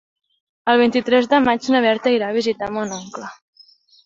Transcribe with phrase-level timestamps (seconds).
[0.71, 3.31] El vint-i-tres de maig na Berta irà a visitar mon oncle.